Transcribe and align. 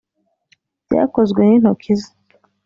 byakozwe 0.87 1.39
n’intoki 1.43 1.93
ze. 1.99 2.09